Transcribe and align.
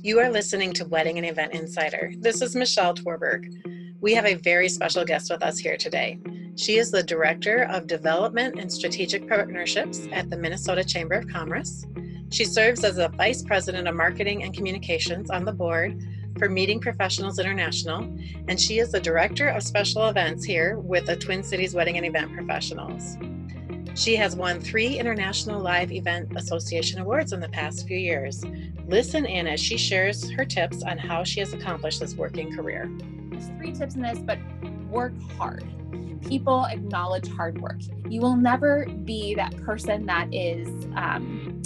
You 0.00 0.20
are 0.20 0.30
listening 0.30 0.72
to 0.74 0.84
Wedding 0.84 1.18
and 1.18 1.26
Event 1.26 1.54
Insider. 1.54 2.12
This 2.18 2.40
is 2.40 2.54
Michelle 2.54 2.94
Torberg. 2.94 3.52
We 4.00 4.14
have 4.14 4.26
a 4.26 4.34
very 4.34 4.68
special 4.68 5.04
guest 5.04 5.28
with 5.28 5.42
us 5.42 5.58
here 5.58 5.76
today. 5.76 6.20
She 6.54 6.78
is 6.78 6.92
the 6.92 7.02
Director 7.02 7.64
of 7.64 7.88
Development 7.88 8.60
and 8.60 8.72
Strategic 8.72 9.28
Partnerships 9.28 10.06
at 10.12 10.30
the 10.30 10.36
Minnesota 10.36 10.84
Chamber 10.84 11.14
of 11.14 11.26
Commerce. 11.26 11.84
She 12.30 12.44
serves 12.44 12.84
as 12.84 12.98
a 12.98 13.08
Vice 13.08 13.42
President 13.42 13.88
of 13.88 13.96
Marketing 13.96 14.44
and 14.44 14.54
Communications 14.54 15.30
on 15.30 15.44
the 15.44 15.52
board 15.52 16.00
for 16.38 16.48
Meeting 16.48 16.78
Professionals 16.78 17.40
International, 17.40 18.02
and 18.46 18.60
she 18.60 18.78
is 18.78 18.92
the 18.92 19.00
Director 19.00 19.48
of 19.48 19.64
Special 19.64 20.06
Events 20.06 20.44
here 20.44 20.78
with 20.78 21.06
the 21.06 21.16
Twin 21.16 21.42
Cities 21.42 21.74
Wedding 21.74 21.96
and 21.96 22.06
Event 22.06 22.32
Professionals. 22.34 23.16
She 23.98 24.14
has 24.14 24.36
won 24.36 24.60
three 24.60 24.96
International 24.96 25.60
Live 25.60 25.90
Event 25.90 26.30
Association 26.36 27.00
awards 27.00 27.32
in 27.32 27.40
the 27.40 27.48
past 27.48 27.84
few 27.88 27.98
years. 27.98 28.44
Listen 28.86 29.26
in 29.26 29.48
as 29.48 29.58
she 29.58 29.76
shares 29.76 30.30
her 30.30 30.44
tips 30.44 30.84
on 30.84 30.96
how 30.96 31.24
she 31.24 31.40
has 31.40 31.52
accomplished 31.52 31.98
this 31.98 32.14
working 32.14 32.54
career. 32.54 32.88
There's 33.28 33.48
three 33.58 33.72
tips 33.72 33.96
in 33.96 34.02
this, 34.02 34.20
but 34.20 34.38
work 34.88 35.14
hard. 35.36 35.64
People 36.22 36.64
acknowledge 36.66 37.28
hard 37.28 37.60
work. 37.60 37.80
You 38.08 38.20
will 38.20 38.36
never 38.36 38.86
be 38.86 39.34
that 39.34 39.56
person 39.64 40.06
that 40.06 40.32
is, 40.32 40.68
um, 40.94 41.60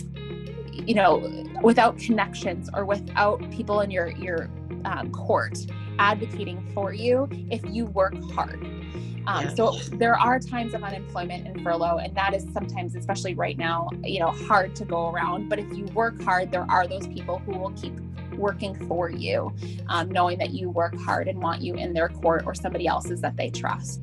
you 0.72 0.94
know, 0.94 1.44
without 1.62 1.98
connections 1.98 2.70
or 2.72 2.86
without 2.86 3.42
people 3.50 3.82
in 3.82 3.90
your 3.90 4.08
your 4.12 4.48
um, 4.86 5.12
court 5.12 5.58
advocating 5.98 6.66
for 6.72 6.94
you 6.94 7.28
if 7.50 7.60
you 7.66 7.84
work 7.84 8.14
hard. 8.32 8.81
Um, 9.26 9.44
yes. 9.44 9.56
So 9.56 9.78
there 9.96 10.18
are 10.18 10.38
times 10.38 10.74
of 10.74 10.82
unemployment 10.82 11.46
and 11.46 11.62
furlough, 11.62 11.98
and 11.98 12.14
that 12.16 12.34
is 12.34 12.46
sometimes, 12.52 12.96
especially 12.96 13.34
right 13.34 13.56
now, 13.56 13.88
you 14.02 14.20
know, 14.20 14.30
hard 14.30 14.74
to 14.76 14.84
go 14.84 15.10
around. 15.10 15.48
But 15.48 15.58
if 15.58 15.72
you 15.76 15.84
work 15.86 16.20
hard, 16.22 16.50
there 16.50 16.66
are 16.68 16.86
those 16.86 17.06
people 17.06 17.38
who 17.38 17.52
will 17.52 17.72
keep 17.72 17.94
working 18.36 18.74
for 18.88 19.10
you, 19.10 19.54
um, 19.88 20.10
knowing 20.10 20.38
that 20.38 20.50
you 20.50 20.70
work 20.70 20.96
hard 20.96 21.28
and 21.28 21.40
want 21.40 21.62
you 21.62 21.74
in 21.74 21.92
their 21.92 22.08
court 22.08 22.42
or 22.46 22.54
somebody 22.54 22.86
else's 22.86 23.20
that 23.20 23.36
they 23.36 23.50
trust. 23.50 24.02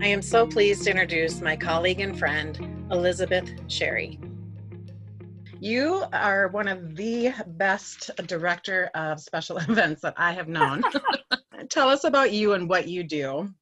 I 0.00 0.06
am 0.06 0.22
so 0.22 0.46
pleased 0.46 0.84
to 0.84 0.90
introduce 0.90 1.40
my 1.40 1.56
colleague 1.56 2.00
and 2.00 2.16
friend, 2.16 2.86
Elizabeth 2.90 3.50
Sherry. 3.68 4.20
You 5.60 6.04
are 6.12 6.48
one 6.48 6.68
of 6.68 6.94
the 6.94 7.32
best 7.46 8.10
director 8.26 8.90
of 8.94 9.18
special 9.20 9.56
events 9.68 10.02
that 10.02 10.14
I 10.16 10.32
have 10.32 10.48
known. 10.48 10.84
Tell 11.68 11.88
us 11.88 12.04
about 12.04 12.32
you 12.32 12.52
and 12.52 12.68
what 12.68 12.86
you 12.86 13.02
do. 13.02 13.52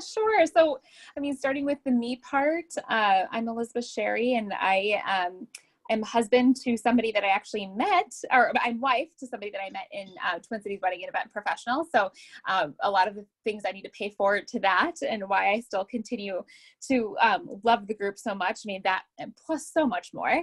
Sure. 0.00 0.46
So, 0.46 0.78
I 1.16 1.20
mean, 1.20 1.36
starting 1.36 1.64
with 1.64 1.78
the 1.84 1.90
me 1.90 2.16
part, 2.16 2.66
uh, 2.88 3.22
I'm 3.30 3.48
Elizabeth 3.48 3.86
Sherry, 3.86 4.34
and 4.34 4.52
I 4.52 5.02
um, 5.08 5.46
am 5.90 6.02
husband 6.02 6.56
to 6.62 6.76
somebody 6.76 7.10
that 7.12 7.24
I 7.24 7.28
actually 7.28 7.66
met, 7.66 8.12
or 8.30 8.52
I'm 8.60 8.80
wife 8.80 9.08
to 9.18 9.26
somebody 9.26 9.50
that 9.50 9.60
I 9.60 9.70
met 9.70 9.88
in 9.90 10.08
uh, 10.24 10.38
Twin 10.38 10.62
Cities 10.62 10.78
Wedding 10.82 11.00
and 11.02 11.08
Event 11.08 11.32
Professional. 11.32 11.86
So, 11.90 12.12
um, 12.48 12.74
a 12.82 12.90
lot 12.90 13.08
of 13.08 13.16
the 13.16 13.26
things 13.44 13.64
I 13.66 13.72
need 13.72 13.82
to 13.82 13.90
pay 13.90 14.10
forward 14.10 14.46
to 14.48 14.60
that, 14.60 14.94
and 15.08 15.28
why 15.28 15.50
I 15.50 15.60
still 15.60 15.84
continue 15.84 16.44
to 16.88 17.16
um, 17.20 17.60
love 17.64 17.86
the 17.86 17.94
group 17.94 18.18
so 18.18 18.34
much. 18.34 18.60
I 18.64 18.66
mean, 18.66 18.82
that 18.84 19.02
and 19.18 19.34
plus 19.34 19.70
so 19.72 19.86
much 19.86 20.14
more. 20.14 20.42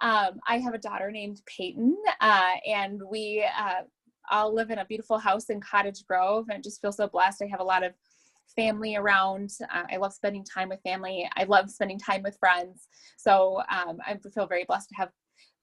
Um, 0.00 0.40
I 0.48 0.58
have 0.58 0.74
a 0.74 0.78
daughter 0.78 1.10
named 1.10 1.42
Peyton, 1.46 1.96
uh, 2.20 2.52
and 2.66 3.02
we 3.10 3.46
uh, 3.58 3.82
all 4.30 4.54
live 4.54 4.70
in 4.70 4.78
a 4.78 4.84
beautiful 4.86 5.18
house 5.18 5.50
in 5.50 5.60
Cottage 5.60 6.06
Grove, 6.06 6.46
and 6.48 6.64
just 6.64 6.80
feel 6.80 6.92
so 6.92 7.06
blessed. 7.06 7.42
I 7.42 7.46
have 7.46 7.60
a 7.60 7.64
lot 7.64 7.84
of 7.84 7.92
family 8.54 8.96
around. 8.96 9.50
Uh, 9.62 9.84
I 9.90 9.96
love 9.96 10.12
spending 10.12 10.44
time 10.44 10.68
with 10.68 10.80
family. 10.82 11.28
I 11.36 11.44
love 11.44 11.70
spending 11.70 11.98
time 11.98 12.22
with 12.22 12.36
friends. 12.38 12.88
So 13.16 13.62
um, 13.70 13.98
I 14.06 14.16
feel 14.34 14.46
very 14.46 14.64
blessed 14.64 14.88
to 14.90 14.94
have 14.96 15.10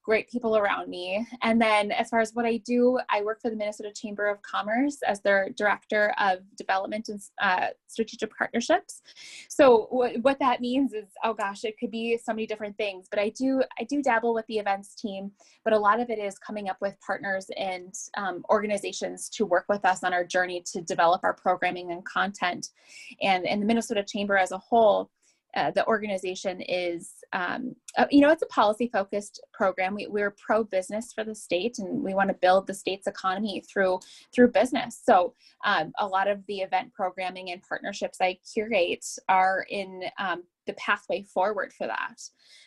great 0.03 0.29
people 0.29 0.57
around 0.57 0.89
me. 0.89 1.25
And 1.43 1.61
then 1.61 1.91
as 1.91 2.09
far 2.09 2.19
as 2.19 2.33
what 2.33 2.45
I 2.45 2.57
do, 2.57 2.99
I 3.09 3.21
work 3.21 3.41
for 3.41 3.49
the 3.49 3.55
Minnesota 3.55 3.91
Chamber 3.93 4.27
of 4.27 4.41
Commerce 4.41 4.97
as 5.05 5.21
their 5.21 5.49
director 5.55 6.13
of 6.19 6.39
development 6.57 7.09
and 7.09 7.21
uh, 7.41 7.67
strategic 7.87 8.35
partnerships. 8.35 9.01
So 9.49 9.87
what, 9.91 10.13
what 10.21 10.39
that 10.39 10.59
means 10.59 10.93
is, 10.93 11.05
oh 11.23 11.33
gosh, 11.33 11.63
it 11.63 11.77
could 11.79 11.91
be 11.91 12.17
so 12.17 12.33
many 12.33 12.47
different 12.47 12.77
things, 12.77 13.07
but 13.09 13.19
I 13.19 13.29
do, 13.29 13.61
I 13.79 13.83
do 13.83 14.01
dabble 14.01 14.33
with 14.33 14.47
the 14.47 14.57
events 14.57 14.95
team, 14.95 15.31
but 15.63 15.73
a 15.73 15.79
lot 15.79 15.99
of 15.99 16.09
it 16.09 16.17
is 16.17 16.37
coming 16.39 16.67
up 16.67 16.77
with 16.81 16.99
partners 17.05 17.47
and 17.57 17.93
um, 18.17 18.43
organizations 18.49 19.29
to 19.29 19.45
work 19.45 19.65
with 19.69 19.85
us 19.85 20.03
on 20.03 20.13
our 20.13 20.23
journey 20.23 20.63
to 20.73 20.81
develop 20.81 21.21
our 21.23 21.33
programming 21.33 21.91
and 21.91 22.03
content. 22.05 22.69
And, 23.21 23.45
and 23.45 23.61
the 23.61 23.65
Minnesota 23.67 24.03
Chamber 24.03 24.37
as 24.37 24.51
a 24.51 24.57
whole, 24.57 25.11
uh, 25.55 25.69
the 25.71 25.85
organization 25.85 26.61
is, 26.61 27.11
um, 27.33 27.75
uh, 27.97 28.05
you 28.09 28.21
know, 28.21 28.31
it's 28.31 28.43
a 28.43 28.47
policy 28.47 28.89
focused 28.91 29.41
program. 29.53 29.95
We, 29.95 30.07
we're 30.07 30.31
pro 30.31 30.63
business 30.63 31.11
for 31.13 31.23
the 31.23 31.35
state 31.35 31.79
and 31.79 32.03
we 32.03 32.13
want 32.13 32.29
to 32.29 32.35
build 32.35 32.67
the 32.67 32.73
state's 32.73 33.07
economy 33.07 33.63
through 33.71 33.99
through 34.33 34.49
business. 34.49 35.01
So 35.03 35.33
um, 35.65 35.91
a 35.99 36.07
lot 36.07 36.27
of 36.27 36.45
the 36.47 36.59
event 36.59 36.93
programming 36.93 37.51
and 37.51 37.61
partnerships 37.61 38.19
I 38.21 38.37
curate 38.53 39.05
are 39.27 39.65
in 39.69 40.03
um, 40.19 40.43
the 40.67 40.73
pathway 40.73 41.23
forward 41.23 41.73
for 41.73 41.87
that. 41.87 42.21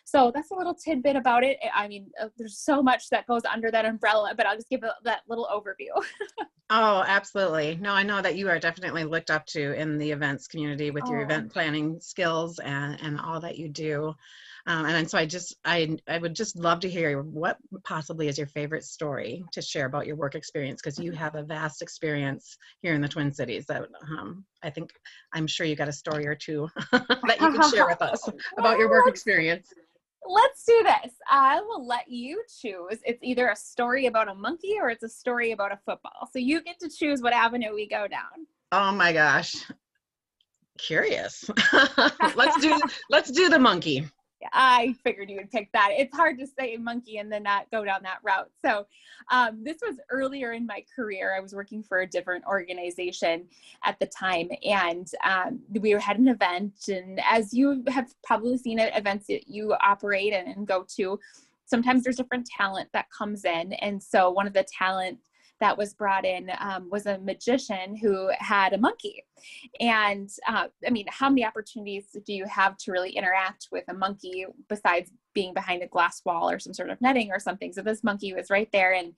So 0.05 0.31
that's 0.35 0.51
a 0.51 0.55
little 0.55 0.75
tidbit 0.75 1.17
about 1.17 1.45
it. 1.45 1.59
I 1.75 1.89
mean, 1.89 2.11
uh, 2.21 2.29
there's 2.37 2.59
so 2.59 2.83
much 2.83 3.09
that 3.11 3.27
goes 3.27 3.43
under 3.45 3.71
that 3.71 3.85
umbrella, 3.85 4.35
but 4.37 4.47
I'll 4.47 4.57
just 4.57 4.69
give 4.69 4.83
a, 4.83 4.95
that 5.05 5.21
little 5.29 5.49
overview. 5.53 6.03
oh, 6.71 7.05
absolutely. 7.07 7.79
No, 7.81 7.93
I 7.93 8.03
know 8.03 8.21
that 8.21 8.37
you 8.37 8.49
are 8.49 8.59
definitely 8.59 9.05
looked 9.05 9.31
up 9.31 9.47
to 9.47 9.79
in 9.81 9.99
the 9.99 10.11
events 10.11 10.47
community 10.47 10.91
with 10.91 11.05
oh. 11.07 11.11
your 11.11 11.23
event 11.23 11.53
planning 11.53 12.01
skills 12.01 12.59
and, 12.59 13.01
and 13.01 13.21
all 13.21 13.41
that 13.41 13.57
you 13.57 13.69
do. 13.69 14.15
Um, 14.67 14.87
and 14.87 15.11
so 15.11 15.19
I 15.19 15.27
just, 15.27 15.57
I, 15.65 15.97
I 16.09 16.19
would 16.19 16.35
just 16.35 16.57
love 16.57 16.81
to 16.81 16.91
hear 16.91 17.21
what 17.21 17.59
possibly 17.85 18.29
is 18.29 18.39
your 18.39 18.47
favorite 18.47 18.85
story 18.85 19.45
to 19.53 19.61
share 19.61 19.85
about 19.85 20.07
your 20.07 20.17
work 20.17 20.35
experience 20.35 20.81
because 20.81 20.99
you 20.99 21.13
have 21.13 21.35
a 21.35 21.43
vast 21.43 21.83
experience 21.83 22.57
here 22.81 22.95
in 22.95 23.03
the 23.03 23.09
Twin 23.09 23.33
Cities. 23.33 23.67
That 23.67 23.89
um, 24.03 24.45
I 24.63 24.71
think 24.71 24.93
I'm 25.35 25.47
sure 25.47 25.67
you 25.67 25.77
got 25.77 25.89
a 25.89 25.93
story 25.93 26.27
or 26.27 26.35
two 26.35 26.69
that 26.93 27.37
you 27.41 27.53
can 27.53 27.71
share 27.71 27.87
with 27.87 28.01
us 28.01 28.27
about 28.59 28.79
your 28.79 28.89
work 28.89 29.07
experience. 29.07 29.69
Let's 30.27 30.65
do 30.65 30.83
this. 30.83 31.13
I 31.29 31.61
will 31.61 31.87
let 31.87 32.09
you 32.09 32.43
choose. 32.63 32.99
It's 33.05 33.23
either 33.23 33.49
a 33.49 33.57
story 33.57 34.07
about 34.07 34.29
a 34.29 34.35
monkey 34.35 34.77
or 34.81 34.89
it's 34.89 35.03
a 35.03 35.09
story 35.09 35.53
about 35.53 35.73
a 35.73 35.79
football. 35.85 36.31
So 36.33 36.39
you 36.39 36.63
get 36.63 36.81
to 36.81 36.89
choose 36.89 37.21
what 37.21 37.35
avenue 37.35 37.75
we 37.75 37.87
go 37.87 38.09
down. 38.09 38.47
Oh 38.73 38.93
my 38.93 39.13
gosh. 39.13 39.55
Curious. 40.79 41.51
let's 42.35 42.61
do 42.61 42.81
let's 43.11 43.31
do 43.31 43.51
the 43.51 43.59
monkey. 43.59 44.09
I 44.53 44.95
figured 45.03 45.31
you 45.31 45.37
would 45.37 45.51
pick 45.51 45.71
that. 45.73 45.91
It's 45.93 46.15
hard 46.15 46.39
to 46.39 46.47
say 46.47 46.77
monkey 46.77 47.19
and 47.19 47.31
then 47.31 47.43
not 47.43 47.71
go 47.71 47.85
down 47.85 48.03
that 48.03 48.19
route. 48.23 48.51
So, 48.65 48.87
um, 49.31 49.65
this 49.65 49.79
was 49.81 49.99
earlier 50.11 50.53
in 50.53 50.67
my 50.67 50.85
career. 50.95 51.35
I 51.37 51.41
was 51.41 51.55
working 51.55 51.83
for 51.83 52.01
a 52.01 52.07
different 52.07 52.45
organization 52.45 53.47
at 53.85 53.99
the 53.99 54.07
time, 54.07 54.51
and 54.65 55.11
um, 55.25 55.61
we 55.81 55.91
had 55.91 56.19
an 56.19 56.29
event. 56.29 56.89
And 56.89 57.21
as 57.25 57.55
you 57.55 57.83
have 57.89 58.15
probably 58.23 58.59
seen 58.59 58.79
at 58.79 58.97
events 58.97 59.27
that 59.29 59.49
you 59.49 59.75
operate 59.83 60.33
and, 60.33 60.49
and 60.49 60.67
go 60.67 60.85
to, 60.97 61.19
sometimes 61.65 62.05
there's 62.05 62.17
different 62.17 62.47
talent 62.47 62.89
that 62.93 63.11
comes 63.11 63.45
in. 63.45 63.73
And 63.75 64.03
so, 64.03 64.31
one 64.31 64.47
of 64.47 64.53
the 64.53 64.65
talent 64.65 65.19
that 65.61 65.79
was 65.79 65.95
brought 65.95 66.25
in 66.25 66.51
um, 66.59 66.89
was 66.91 67.07
a 67.07 67.19
magician 67.19 67.97
who 67.97 68.31
had 68.39 68.73
a 68.73 68.79
monkey. 68.79 69.25
And 69.81 70.31
uh, 70.49 70.69
I 70.87 70.91
mean, 70.91 71.07
how 71.09 71.29
many 71.29 71.45
opportunities 71.45 72.17
do 72.25 72.33
you 72.33 72.47
have 72.47 72.77
to 72.79 72.93
really 72.93 73.11
interact 73.11 73.69
with 73.71 73.85
a 73.89 73.95
monkey 73.95 74.47
besides 74.69 75.11
being 75.35 75.53
behind 75.53 75.83
a 75.83 75.89
glass 75.89 76.23
wall 76.25 76.49
or 76.49 76.59
some 76.61 76.73
sort 76.73 76.91
of 76.91 77.01
netting 77.01 77.31
or 77.31 77.39
something? 77.39 77.73
So 77.73 77.83
this 77.83 78.05
monkey 78.05 78.33
was 78.33 78.51
right 78.51 78.69
there, 78.73 78.95
and 78.95 79.13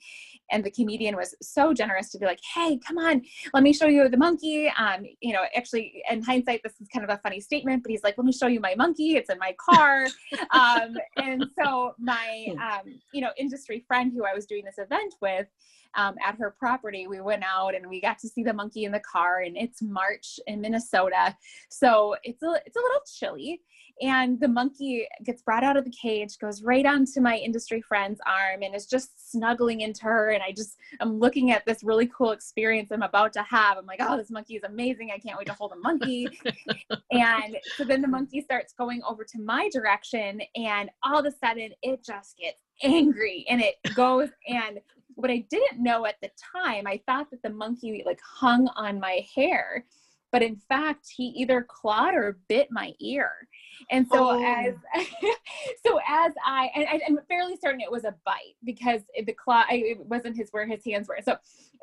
and 0.50 0.64
the 0.64 0.70
comedian 0.70 1.16
was 1.16 1.34
so 1.42 1.72
generous 1.72 2.10
to 2.10 2.18
be 2.18 2.26
like, 2.26 2.40
"Hey, 2.54 2.78
come 2.78 2.98
on, 2.98 3.22
let 3.54 3.62
me 3.62 3.72
show 3.72 3.86
you 3.86 4.08
the 4.08 4.16
monkey." 4.16 4.68
Um, 4.76 5.04
you 5.20 5.32
know, 5.32 5.44
actually, 5.54 6.02
in 6.10 6.22
hindsight, 6.22 6.62
this 6.62 6.74
is 6.80 6.88
kind 6.88 7.04
of 7.04 7.10
a 7.10 7.20
funny 7.22 7.40
statement, 7.40 7.82
but 7.82 7.90
he's 7.90 8.02
like, 8.02 8.16
"Let 8.18 8.24
me 8.24 8.32
show 8.32 8.46
you 8.46 8.60
my 8.60 8.74
monkey. 8.74 9.16
It's 9.16 9.30
in 9.30 9.38
my 9.38 9.54
car." 9.58 10.06
um, 10.50 10.96
and 11.16 11.44
so 11.62 11.94
my 11.98 12.48
um, 12.60 12.94
you 13.12 13.20
know 13.20 13.30
industry 13.38 13.84
friend 13.86 14.12
who 14.12 14.24
I 14.24 14.34
was 14.34 14.46
doing 14.46 14.64
this 14.64 14.78
event 14.78 15.14
with 15.20 15.46
um, 15.94 16.16
at 16.24 16.36
her 16.38 16.54
property. 16.58 17.06
We 17.06 17.20
went 17.20 17.44
out 17.44 17.74
and 17.74 17.88
we 17.88 18.00
got 18.00 18.18
to 18.20 18.28
see 18.28 18.42
the 18.42 18.52
monkey 18.52 18.84
in 18.84 18.92
the 18.92 19.00
car, 19.00 19.40
and 19.40 19.56
it's 19.56 19.82
March 19.82 20.38
in 20.46 20.60
Minnesota, 20.60 21.36
so 21.68 22.16
it's 22.22 22.42
a 22.42 22.60
it's 22.66 22.76
a 22.76 22.80
little 22.80 23.00
chilly. 23.06 23.62
And 24.02 24.38
the 24.38 24.48
monkey 24.48 25.08
gets 25.24 25.40
brought 25.40 25.64
out 25.64 25.78
of 25.78 25.84
the 25.84 25.90
cage, 25.90 26.38
goes 26.38 26.62
right 26.62 26.84
onto 26.84 27.22
my 27.22 27.38
industry 27.38 27.80
friend's 27.80 28.20
arm, 28.26 28.62
and 28.62 28.74
is 28.74 28.84
just 28.84 29.32
snuggling 29.32 29.80
into 29.80 30.02
her. 30.02 30.30
And 30.30 30.42
I 30.42 30.52
just 30.52 30.76
I'm 31.00 31.18
looking 31.18 31.50
at 31.50 31.64
this 31.64 31.82
really 31.82 32.06
cool 32.08 32.32
experience 32.32 32.90
I'm 32.92 33.02
about 33.02 33.32
to 33.34 33.42
have. 33.42 33.78
I'm 33.78 33.86
like, 33.86 34.00
oh, 34.02 34.18
this 34.18 34.30
monkey 34.30 34.56
is 34.56 34.64
amazing! 34.64 35.10
I 35.14 35.18
can't 35.18 35.38
wait 35.38 35.46
to 35.46 35.54
hold 35.54 35.72
a 35.72 35.76
monkey. 35.76 36.28
and 37.10 37.56
so 37.76 37.84
then 37.84 38.02
the 38.02 38.08
monkey 38.08 38.42
starts 38.42 38.74
going 38.74 39.00
over 39.08 39.24
to 39.24 39.40
my 39.40 39.70
direction, 39.72 40.42
and 40.54 40.90
all 41.02 41.18
of 41.18 41.24
a 41.24 41.32
sudden 41.44 41.70
it 41.82 42.04
just 42.04 42.36
gets 42.36 42.60
angry 42.82 43.46
and 43.48 43.60
it 43.60 43.76
goes 43.94 44.28
and 44.48 44.80
what 45.16 45.30
I 45.30 45.44
didn't 45.50 45.82
know 45.82 46.06
at 46.06 46.20
the 46.22 46.30
time, 46.54 46.86
I 46.86 47.00
thought 47.06 47.30
that 47.30 47.42
the 47.42 47.50
monkey 47.50 48.02
like 48.06 48.20
hung 48.20 48.68
on 48.76 49.00
my 49.00 49.26
hair, 49.34 49.84
but 50.30 50.42
in 50.42 50.56
fact, 50.56 51.06
he 51.14 51.28
either 51.28 51.66
clawed 51.68 52.14
or 52.14 52.38
bit 52.48 52.68
my 52.70 52.92
ear. 53.00 53.30
And 53.90 54.06
so 54.06 54.30
oh. 54.30 54.44
as 54.44 54.74
so 55.86 55.98
as 56.06 56.32
I 56.44 56.70
and 56.74 56.86
I, 56.86 57.00
am 57.08 57.18
fairly 57.28 57.56
certain 57.56 57.80
it 57.80 57.90
was 57.90 58.04
a 58.04 58.14
bite 58.24 58.56
because 58.64 59.02
the 59.24 59.32
claw 59.32 59.64
it 59.70 59.98
wasn't 59.98 60.36
his 60.36 60.50
where 60.50 60.66
his 60.66 60.84
hands 60.84 61.08
were. 61.08 61.18
So 61.24 61.36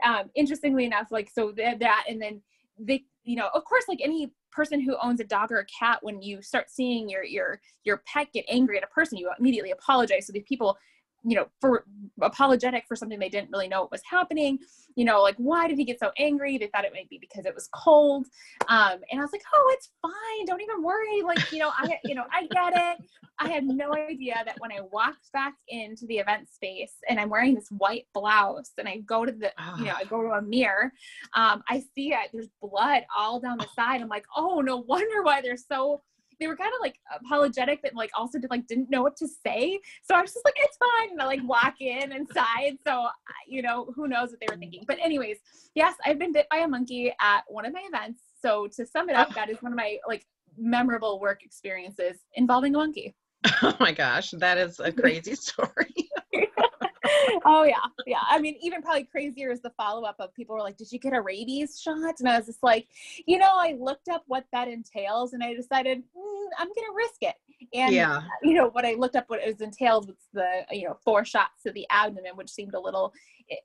um, 0.05 0.29
interestingly 0.35 0.85
enough, 0.85 1.07
like 1.11 1.29
so 1.33 1.51
that, 1.57 1.79
that 1.79 2.05
and 2.07 2.21
then 2.21 2.41
they 2.79 3.03
you 3.23 3.35
know 3.35 3.49
of 3.53 3.63
course 3.65 3.85
like 3.87 3.99
any 4.01 4.31
person 4.51 4.79
who 4.79 4.95
owns 5.01 5.19
a 5.19 5.23
dog 5.23 5.51
or 5.51 5.59
a 5.59 5.65
cat 5.65 5.99
when 6.01 6.21
you 6.21 6.41
start 6.41 6.69
seeing 6.69 7.09
your 7.09 7.23
your 7.23 7.61
your 7.83 8.03
pet 8.05 8.27
get 8.33 8.45
angry 8.47 8.77
at 8.77 8.83
a 8.83 8.87
person 8.87 9.17
you 9.17 9.29
immediately 9.39 9.71
apologize 9.71 10.27
so 10.27 10.33
these 10.33 10.43
people 10.47 10.77
you 11.23 11.35
know 11.35 11.47
for 11.61 11.85
apologetic 12.21 12.85
for 12.87 12.95
something 12.95 13.19
they 13.19 13.29
didn't 13.29 13.51
really 13.51 13.67
know 13.67 13.81
what 13.81 13.91
was 13.91 14.01
happening. 14.09 14.59
You 14.95 15.05
know 15.05 15.21
like 15.21 15.35
why 15.37 15.67
did 15.67 15.77
he 15.77 15.85
get 15.85 15.99
so 15.99 16.11
angry? 16.17 16.57
They 16.57 16.67
thought 16.67 16.85
it 16.85 16.93
might 16.93 17.09
be 17.09 17.17
because 17.19 17.45
it 17.45 17.55
was 17.55 17.69
cold. 17.73 18.25
Um 18.67 18.99
and 19.11 19.19
i 19.19 19.23
was 19.23 19.31
like 19.31 19.43
oh 19.53 19.71
it's 19.73 19.89
fine. 20.01 20.45
Don't 20.45 20.61
even 20.61 20.83
worry. 20.83 21.21
Like 21.21 21.51
you 21.51 21.59
know 21.59 21.71
i 21.77 21.97
you 22.03 22.15
know 22.15 22.25
i 22.31 22.47
get 22.47 22.73
it. 22.75 23.05
I 23.39 23.49
had 23.49 23.65
no 23.65 23.93
idea 23.95 24.35
that 24.45 24.59
when 24.59 24.71
i 24.71 24.79
walked 24.91 25.31
back 25.33 25.53
into 25.67 26.05
the 26.07 26.17
event 26.17 26.47
space 26.49 26.93
and 27.09 27.19
i'm 27.19 27.29
wearing 27.29 27.55
this 27.55 27.69
white 27.69 28.05
blouse 28.13 28.71
and 28.77 28.87
i 28.87 28.97
go 28.97 29.25
to 29.25 29.31
the 29.31 29.51
you 29.79 29.85
know 29.85 29.93
i 29.97 30.03
go 30.03 30.21
to 30.21 30.29
a 30.29 30.41
mirror 30.41 30.91
um 31.35 31.63
i 31.69 31.81
see 31.95 32.13
it. 32.13 32.29
There's 32.31 32.49
blood 32.61 33.03
all 33.17 33.39
down 33.39 33.57
the 33.57 33.67
side. 33.75 34.01
I'm 34.01 34.09
like 34.09 34.25
oh 34.35 34.61
no 34.61 34.77
wonder 34.77 35.23
why 35.23 35.41
they're 35.41 35.57
so 35.57 36.01
they 36.43 36.47
were 36.47 36.57
kind 36.57 36.73
of 36.73 36.81
like 36.81 36.99
apologetic, 37.15 37.81
but 37.81 37.95
like 37.95 38.11
also 38.17 38.37
did, 38.37 38.49
like 38.51 38.67
didn't 38.67 38.89
know 38.89 39.01
what 39.01 39.15
to 39.15 39.27
say. 39.27 39.79
So 40.03 40.13
I 40.13 40.21
was 40.21 40.33
just 40.33 40.43
like, 40.43 40.55
it's 40.57 40.75
fine. 40.75 41.11
And 41.11 41.21
I 41.21 41.25
like 41.25 41.39
walk 41.45 41.75
in 41.79 42.11
inside. 42.11 42.77
So 42.85 43.07
you 43.47 43.61
know, 43.61 43.93
who 43.95 44.09
knows 44.09 44.31
what 44.31 44.41
they 44.41 44.47
were 44.49 44.57
thinking. 44.57 44.83
But 44.85 44.97
anyways, 45.01 45.37
yes, 45.73 45.95
I've 46.05 46.19
been 46.19 46.33
bit 46.33 46.47
by 46.51 46.57
a 46.57 46.67
monkey 46.67 47.13
at 47.21 47.43
one 47.47 47.65
of 47.65 47.71
my 47.71 47.81
events. 47.87 48.19
So 48.41 48.67
to 48.75 48.85
sum 48.85 49.09
it 49.09 49.15
up, 49.15 49.33
that 49.35 49.49
is 49.49 49.61
one 49.61 49.71
of 49.71 49.77
my 49.77 49.99
like 50.05 50.25
memorable 50.57 51.21
work 51.21 51.43
experiences 51.43 52.17
involving 52.35 52.75
a 52.75 52.77
monkey. 52.77 53.15
Oh 53.61 53.75
my 53.79 53.93
gosh, 53.93 54.31
that 54.31 54.57
is 54.57 54.79
a 54.79 54.91
crazy 54.91 55.35
story. 55.47 56.09
oh 57.45 57.63
yeah, 57.63 57.75
yeah. 58.05 58.21
I 58.29 58.39
mean, 58.39 58.55
even 58.61 58.81
probably 58.81 59.03
crazier 59.05 59.51
is 59.51 59.61
the 59.61 59.71
follow 59.71 60.03
up 60.03 60.15
of 60.19 60.33
people 60.33 60.55
were 60.55 60.61
like, 60.61 60.77
"Did 60.77 60.91
you 60.91 60.99
get 60.99 61.13
a 61.13 61.21
rabies 61.21 61.79
shot?" 61.79 62.15
And 62.19 62.29
I 62.29 62.37
was 62.37 62.47
just 62.47 62.63
like, 62.63 62.87
you 63.25 63.37
know, 63.37 63.49
I 63.51 63.75
looked 63.79 64.07
up 64.09 64.23
what 64.27 64.45
that 64.51 64.67
entails, 64.67 65.33
and 65.33 65.43
I 65.43 65.53
decided 65.53 65.99
mm, 65.99 66.32
I'm 66.57 66.67
gonna 66.67 66.95
risk 66.95 67.21
it. 67.21 67.35
And 67.73 67.93
yeah. 67.93 68.21
you 68.41 68.53
know, 68.53 68.69
what 68.69 68.85
I 68.85 68.93
looked 68.93 69.15
up 69.15 69.25
what 69.27 69.39
it 69.39 69.47
was 69.47 69.61
entailed 69.61 70.07
was 70.07 70.17
the 70.33 70.65
you 70.71 70.87
know 70.87 70.97
four 71.03 71.25
shots 71.25 71.63
to 71.63 71.71
the 71.71 71.85
abdomen, 71.89 72.35
which 72.35 72.51
seemed 72.51 72.73
a 72.73 72.79
little 72.79 73.13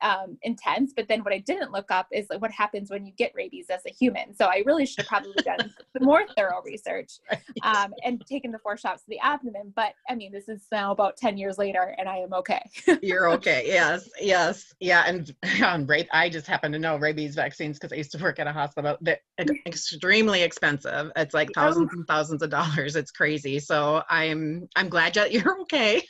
um, 0.00 0.38
intense. 0.42 0.92
But 0.94 1.08
then 1.08 1.20
what 1.22 1.32
I 1.32 1.38
didn't 1.38 1.72
look 1.72 1.90
up 1.90 2.06
is 2.12 2.26
like 2.30 2.40
what 2.40 2.50
happens 2.50 2.90
when 2.90 3.06
you 3.06 3.12
get 3.12 3.32
rabies 3.34 3.66
as 3.70 3.80
a 3.86 3.90
human. 3.90 4.34
So 4.34 4.46
I 4.46 4.62
really 4.66 4.86
should 4.86 5.00
have 5.00 5.06
probably 5.06 5.32
done 5.44 5.72
more 6.00 6.24
thorough 6.36 6.62
research 6.64 7.18
um, 7.62 7.92
and 8.04 8.24
taken 8.26 8.50
the 8.50 8.58
four 8.58 8.76
shots 8.76 9.02
to 9.02 9.08
the 9.08 9.18
abdomen. 9.20 9.72
But 9.74 9.94
I 10.08 10.14
mean, 10.14 10.32
this 10.32 10.48
is 10.48 10.62
now 10.72 10.92
about 10.92 11.16
10 11.16 11.36
years 11.36 11.58
later 11.58 11.94
and 11.98 12.08
I 12.08 12.18
am 12.18 12.32
okay. 12.34 12.62
You're 13.02 13.30
okay. 13.32 13.64
Yes. 13.66 14.08
Yes. 14.20 14.74
Yeah. 14.80 15.04
And 15.06 15.34
um, 15.64 15.86
rape, 15.86 16.08
I 16.12 16.28
just 16.28 16.46
happen 16.46 16.72
to 16.72 16.78
know 16.78 16.96
rabies 16.96 17.34
vaccines 17.34 17.78
because 17.78 17.92
I 17.92 17.96
used 17.96 18.12
to 18.12 18.18
work 18.18 18.38
at 18.38 18.46
a 18.46 18.52
hospital. 18.52 18.96
They're 19.00 19.20
extremely 19.66 20.42
expensive. 20.42 21.10
It's 21.16 21.34
like 21.34 21.50
thousands 21.54 21.90
and 21.92 22.06
thousands 22.06 22.42
of 22.42 22.50
dollars. 22.50 22.96
It's 22.96 23.10
crazy. 23.10 23.58
So 23.58 24.02
I'm, 24.08 24.68
I'm 24.76 24.88
glad 24.88 25.14
that 25.14 25.32
you're 25.32 25.60
okay 25.62 26.02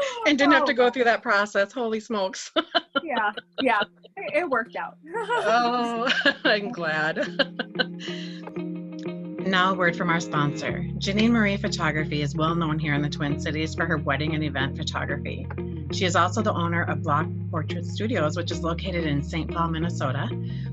Oh 0.00 0.24
and 0.26 0.38
didn't 0.38 0.52
have 0.52 0.64
to 0.66 0.74
go 0.74 0.86
oh. 0.86 0.90
through 0.90 1.04
that 1.04 1.22
process. 1.22 1.72
Holy 1.72 2.00
smokes. 2.00 2.52
yeah, 3.02 3.32
yeah, 3.60 3.80
it, 4.16 4.42
it 4.42 4.50
worked 4.50 4.76
out. 4.76 4.96
oh, 5.16 6.08
I'm 6.44 6.70
glad. 6.70 7.16
now, 9.46 9.72
a 9.72 9.74
word 9.74 9.96
from 9.96 10.10
our 10.10 10.20
sponsor. 10.20 10.84
Janine 10.98 11.30
Marie 11.30 11.56
Photography 11.56 12.22
is 12.22 12.34
well 12.34 12.54
known 12.54 12.78
here 12.78 12.94
in 12.94 13.02
the 13.02 13.08
Twin 13.08 13.40
Cities 13.40 13.74
for 13.74 13.86
her 13.86 13.98
wedding 13.98 14.34
and 14.34 14.44
event 14.44 14.76
photography. 14.76 15.46
She 15.92 16.04
is 16.04 16.16
also 16.16 16.42
the 16.42 16.52
owner 16.52 16.82
of 16.82 17.02
Block 17.02 17.26
Portrait 17.50 17.84
Studios, 17.86 18.36
which 18.36 18.50
is 18.50 18.62
located 18.62 19.04
in 19.04 19.22
St. 19.22 19.50
Paul, 19.50 19.68
Minnesota, 19.68 20.26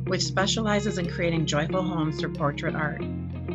which 0.08 0.24
specializes 0.24 0.98
in 0.98 1.10
creating 1.10 1.46
joyful 1.46 1.82
homes 1.82 2.20
through 2.20 2.34
portrait 2.34 2.76
art. 2.76 3.02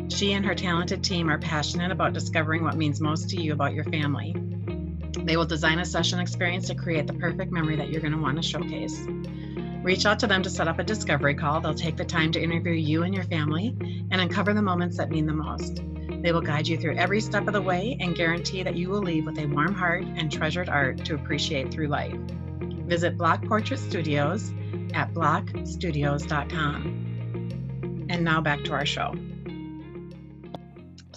She 0.09 0.33
and 0.33 0.45
her 0.45 0.55
talented 0.55 1.03
team 1.03 1.29
are 1.29 1.37
passionate 1.37 1.91
about 1.91 2.13
discovering 2.13 2.63
what 2.63 2.77
means 2.77 2.99
most 2.99 3.29
to 3.29 3.41
you 3.41 3.53
about 3.53 3.73
your 3.73 3.83
family. 3.85 4.35
They 5.31 5.37
will 5.37 5.45
design 5.45 5.79
a 5.79 5.85
session 5.85 6.19
experience 6.19 6.67
to 6.67 6.75
create 6.75 7.07
the 7.07 7.13
perfect 7.13 7.53
memory 7.53 7.77
that 7.77 7.87
you're 7.87 8.01
going 8.01 8.11
to 8.11 8.19
want 8.19 8.35
to 8.35 8.43
showcase. 8.43 9.07
Reach 9.81 10.05
out 10.05 10.19
to 10.19 10.27
them 10.27 10.43
to 10.43 10.49
set 10.49 10.67
up 10.67 10.77
a 10.77 10.83
discovery 10.83 11.35
call. 11.35 11.61
They'll 11.61 11.73
take 11.73 11.95
the 11.95 12.03
time 12.03 12.33
to 12.33 12.43
interview 12.43 12.73
you 12.73 13.03
and 13.03 13.15
your 13.15 13.23
family 13.23 13.73
and 14.11 14.19
uncover 14.19 14.53
the 14.53 14.61
moments 14.61 14.97
that 14.97 15.09
mean 15.09 15.27
the 15.27 15.33
most. 15.33 15.83
They 16.21 16.33
will 16.33 16.41
guide 16.41 16.67
you 16.67 16.77
through 16.77 16.97
every 16.97 17.21
step 17.21 17.47
of 17.47 17.53
the 17.53 17.61
way 17.61 17.95
and 18.01 18.13
guarantee 18.13 18.63
that 18.63 18.75
you 18.75 18.89
will 18.89 19.01
leave 19.01 19.25
with 19.25 19.39
a 19.39 19.45
warm 19.45 19.73
heart 19.73 20.03
and 20.03 20.29
treasured 20.29 20.67
art 20.67 21.05
to 21.05 21.15
appreciate 21.15 21.71
through 21.71 21.87
life. 21.87 22.19
Visit 22.59 23.17
Block 23.17 23.45
Portrait 23.45 23.79
Studios 23.79 24.51
at 24.93 25.13
blockstudios.com. 25.13 28.07
And 28.09 28.25
now 28.25 28.41
back 28.41 28.65
to 28.65 28.73
our 28.73 28.85
show 28.85 29.15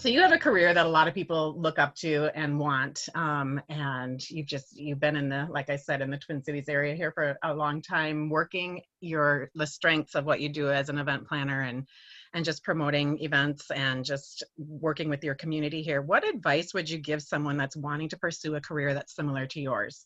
so 0.05 0.11
you 0.11 0.21
have 0.21 0.33
a 0.33 0.39
career 0.39 0.75
that 0.75 0.85
a 0.85 0.89
lot 0.89 1.09
of 1.09 1.15
people 1.15 1.59
look 1.59 1.79
up 1.79 1.95
to 1.95 2.29
and 2.35 2.59
want 2.59 3.09
um, 3.15 3.59
and 3.71 4.29
you've 4.29 4.47
just 4.47 4.79
you've 4.79 5.01
been 5.01 5.17
in 5.17 5.31
the 5.31 5.49
like 5.49 5.71
i 5.71 5.77
said 5.77 6.03
in 6.03 6.11
the 6.11 6.19
twin 6.19 6.45
cities 6.45 6.69
area 6.69 6.95
here 6.95 7.11
for 7.11 7.39
a 7.43 7.55
long 7.55 7.81
time 7.81 8.29
working 8.29 8.83
your 9.01 9.51
the 9.55 9.67
strengths 9.67 10.15
of 10.15 10.27
what 10.27 10.43
you 10.43 10.51
do 10.51 10.71
as 10.71 10.91
an 10.91 10.99
event 10.99 11.27
planner 11.27 11.63
and 11.63 11.87
and 12.35 12.45
just 12.45 12.63
promoting 12.63 13.19
events 13.23 13.71
and 13.71 14.05
just 14.05 14.45
working 14.59 15.09
with 15.09 15.25
your 15.25 15.37
community 15.37 15.81
here. 15.83 16.03
What 16.03 16.29
advice 16.29 16.75
would 16.75 16.91
you 16.91 16.99
give 16.99 17.23
someone 17.23 17.57
that's 17.57 17.77
wanting 17.77 18.11
to 18.11 18.19
pursue 18.19 18.57
a 18.57 18.61
career 18.61 18.93
that's 18.93 19.17
similar 19.17 19.47
to 19.47 19.61
yours? 19.61 20.05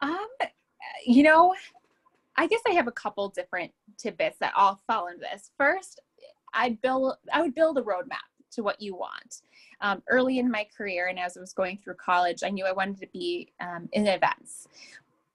Um 0.00 0.28
you 1.04 1.24
know 1.24 1.52
i 2.36 2.46
guess 2.46 2.62
i 2.66 2.70
have 2.70 2.88
a 2.88 2.92
couple 2.92 3.28
different 3.28 3.70
tidbits 3.98 4.38
that 4.38 4.54
all 4.56 4.80
fall 4.86 5.08
into 5.08 5.26
this. 5.30 5.50
First 5.58 6.00
I 6.54 6.78
build 6.82 7.16
I 7.30 7.42
would 7.42 7.54
build 7.54 7.76
a 7.76 7.82
roadmap 7.82 8.24
to 8.56 8.62
what 8.62 8.80
you 8.80 8.96
want. 8.96 9.42
Um, 9.80 10.02
early 10.08 10.38
in 10.38 10.50
my 10.50 10.66
career 10.76 11.06
and 11.08 11.18
as 11.18 11.36
I 11.36 11.40
was 11.40 11.52
going 11.52 11.78
through 11.78 11.94
college, 11.94 12.42
I 12.42 12.50
knew 12.50 12.66
I 12.66 12.72
wanted 12.72 12.98
to 13.00 13.08
be 13.12 13.52
um, 13.60 13.88
in 13.92 14.06
events. 14.06 14.66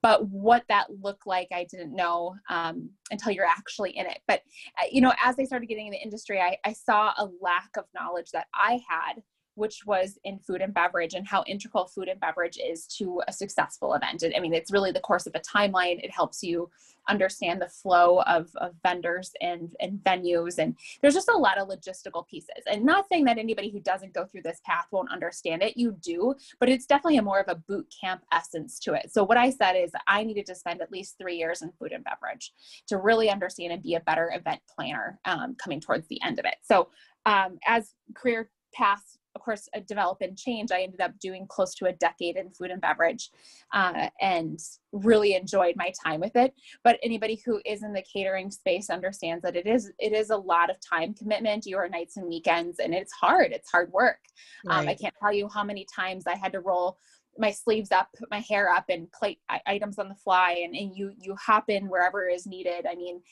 But 0.02 0.28
what 0.28 0.64
that 0.68 0.88
looked 1.00 1.28
like, 1.28 1.48
I 1.52 1.64
didn't 1.70 1.94
know 1.94 2.34
um, 2.50 2.90
until 3.12 3.30
you're 3.30 3.46
actually 3.46 3.96
in 3.96 4.06
it. 4.06 4.18
But, 4.26 4.42
uh, 4.80 4.86
you 4.90 5.00
know, 5.00 5.12
as 5.24 5.36
I 5.38 5.44
started 5.44 5.66
getting 5.66 5.86
in 5.86 5.92
the 5.92 6.02
industry, 6.02 6.40
I, 6.40 6.58
I 6.64 6.72
saw 6.72 7.12
a 7.16 7.30
lack 7.40 7.70
of 7.78 7.84
knowledge 7.94 8.32
that 8.32 8.48
I 8.52 8.80
had 8.88 9.22
which 9.54 9.84
was 9.86 10.18
in 10.24 10.38
food 10.38 10.60
and 10.60 10.74
beverage 10.74 11.14
and 11.14 11.26
how 11.26 11.44
integral 11.46 11.86
food 11.86 12.08
and 12.08 12.20
beverage 12.20 12.58
is 12.58 12.86
to 12.86 13.22
a 13.28 13.32
successful 13.32 13.94
event. 13.94 14.22
I 14.34 14.40
mean, 14.40 14.54
it's 14.54 14.72
really 14.72 14.92
the 14.92 15.00
course 15.00 15.26
of 15.26 15.34
a 15.34 15.40
timeline. 15.40 16.02
It 16.02 16.10
helps 16.10 16.42
you 16.42 16.70
understand 17.08 17.60
the 17.60 17.68
flow 17.68 18.22
of, 18.22 18.50
of 18.56 18.74
vendors 18.82 19.32
and, 19.40 19.74
and 19.80 19.98
venues. 19.98 20.58
And 20.58 20.76
there's 21.00 21.14
just 21.14 21.28
a 21.28 21.36
lot 21.36 21.58
of 21.58 21.68
logistical 21.68 22.26
pieces. 22.26 22.62
And 22.70 22.84
not 22.84 23.06
saying 23.08 23.24
that 23.24 23.38
anybody 23.38 23.70
who 23.70 23.80
doesn't 23.80 24.14
go 24.14 24.24
through 24.26 24.42
this 24.42 24.60
path 24.64 24.86
won't 24.90 25.10
understand 25.10 25.62
it. 25.62 25.76
You 25.76 25.96
do, 26.00 26.34
but 26.60 26.68
it's 26.68 26.86
definitely 26.86 27.18
a 27.18 27.22
more 27.22 27.40
of 27.40 27.48
a 27.48 27.56
boot 27.56 27.92
camp 28.00 28.22
essence 28.32 28.78
to 28.80 28.94
it. 28.94 29.12
So 29.12 29.24
what 29.24 29.36
I 29.36 29.50
said 29.50 29.74
is 29.74 29.90
I 30.06 30.24
needed 30.24 30.46
to 30.46 30.54
spend 30.54 30.80
at 30.80 30.92
least 30.92 31.16
three 31.20 31.36
years 31.36 31.62
in 31.62 31.72
food 31.72 31.92
and 31.92 32.04
beverage 32.04 32.52
to 32.88 32.98
really 32.98 33.30
understand 33.30 33.72
and 33.72 33.82
be 33.82 33.94
a 33.94 34.00
better 34.00 34.32
event 34.34 34.60
planner 34.74 35.18
um, 35.24 35.56
coming 35.56 35.80
towards 35.80 36.06
the 36.08 36.20
end 36.22 36.38
of 36.38 36.44
it. 36.44 36.54
So 36.62 36.88
um, 37.26 37.58
as 37.66 37.94
career 38.14 38.50
paths 38.74 39.18
of 39.34 39.40
course, 39.40 39.68
a 39.74 39.80
develop 39.80 40.18
and 40.20 40.36
change, 40.36 40.70
I 40.72 40.82
ended 40.82 41.00
up 41.00 41.18
doing 41.18 41.46
close 41.46 41.74
to 41.76 41.86
a 41.86 41.92
decade 41.92 42.36
in 42.36 42.50
food 42.50 42.70
and 42.70 42.80
beverage 42.80 43.30
uh, 43.72 44.08
and 44.20 44.58
really 44.92 45.34
enjoyed 45.34 45.74
my 45.76 45.92
time 46.04 46.20
with 46.20 46.36
it. 46.36 46.54
But 46.84 46.98
anybody 47.02 47.40
who 47.44 47.60
is 47.64 47.82
in 47.82 47.92
the 47.92 48.02
catering 48.02 48.50
space 48.50 48.90
understands 48.90 49.42
that 49.42 49.56
it 49.56 49.66
is 49.66 49.90
it 49.98 50.12
is 50.12 50.30
a 50.30 50.36
lot 50.36 50.70
of 50.70 50.76
time 50.80 51.14
commitment. 51.14 51.66
You 51.66 51.78
are 51.78 51.88
nights 51.88 52.16
and 52.16 52.26
weekends, 52.26 52.78
and 52.78 52.94
it's 52.94 53.12
hard. 53.12 53.52
It's 53.52 53.70
hard 53.70 53.90
work. 53.92 54.20
Right. 54.64 54.78
Um, 54.78 54.88
I 54.88 54.94
can't 54.94 55.14
tell 55.20 55.32
you 55.32 55.48
how 55.48 55.64
many 55.64 55.86
times 55.94 56.26
I 56.26 56.36
had 56.36 56.52
to 56.52 56.60
roll 56.60 56.98
my 57.38 57.50
sleeves 57.50 57.90
up, 57.92 58.08
put 58.18 58.30
my 58.30 58.40
hair 58.40 58.68
up, 58.68 58.84
and 58.88 59.10
plate 59.12 59.38
items 59.66 59.98
on 59.98 60.08
the 60.08 60.14
fly, 60.14 60.62
and, 60.64 60.74
and 60.74 60.96
you 60.96 61.12
you 61.18 61.34
hop 61.36 61.68
in 61.68 61.88
wherever 61.88 62.28
is 62.28 62.46
needed. 62.46 62.86
I 62.88 62.94
mean, 62.94 63.22